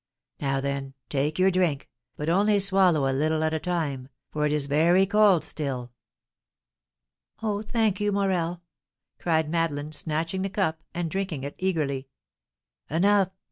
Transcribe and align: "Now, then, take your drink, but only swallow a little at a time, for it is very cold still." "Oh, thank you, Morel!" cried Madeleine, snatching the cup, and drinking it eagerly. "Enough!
"Now, 0.39 0.59
then, 0.61 0.95
take 1.09 1.37
your 1.37 1.51
drink, 1.51 1.87
but 2.15 2.27
only 2.27 2.57
swallow 2.57 3.07
a 3.07 3.13
little 3.13 3.43
at 3.43 3.53
a 3.53 3.59
time, 3.59 4.09
for 4.31 4.47
it 4.47 4.51
is 4.51 4.65
very 4.65 5.05
cold 5.05 5.43
still." 5.43 5.91
"Oh, 7.43 7.61
thank 7.61 8.01
you, 8.01 8.11
Morel!" 8.11 8.63
cried 9.19 9.47
Madeleine, 9.47 9.91
snatching 9.91 10.41
the 10.41 10.49
cup, 10.49 10.83
and 10.95 11.11
drinking 11.11 11.43
it 11.43 11.53
eagerly. 11.59 12.07
"Enough! 12.89 13.29